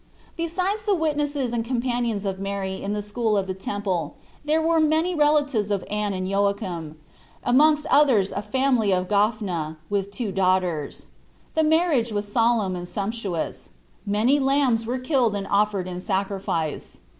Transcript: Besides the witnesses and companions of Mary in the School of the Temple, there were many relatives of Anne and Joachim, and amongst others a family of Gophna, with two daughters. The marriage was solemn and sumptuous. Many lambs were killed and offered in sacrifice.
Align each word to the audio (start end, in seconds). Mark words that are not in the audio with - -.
Besides 0.35 0.83
the 0.85 0.95
witnesses 0.95 1.53
and 1.53 1.63
companions 1.63 2.25
of 2.25 2.39
Mary 2.39 2.81
in 2.81 2.93
the 2.93 3.03
School 3.03 3.37
of 3.37 3.45
the 3.45 3.53
Temple, 3.53 4.15
there 4.43 4.59
were 4.59 4.79
many 4.79 5.13
relatives 5.13 5.69
of 5.69 5.85
Anne 5.91 6.11
and 6.15 6.27
Joachim, 6.27 6.95
and 6.95 6.95
amongst 7.43 7.85
others 7.85 8.31
a 8.31 8.41
family 8.41 8.91
of 8.91 9.07
Gophna, 9.07 9.77
with 9.91 10.09
two 10.09 10.31
daughters. 10.31 11.05
The 11.53 11.63
marriage 11.63 12.11
was 12.11 12.27
solemn 12.31 12.75
and 12.75 12.87
sumptuous. 12.87 13.69
Many 14.03 14.39
lambs 14.39 14.87
were 14.87 14.97
killed 14.97 15.35
and 15.35 15.45
offered 15.45 15.87
in 15.87 16.01
sacrifice. 16.01 16.99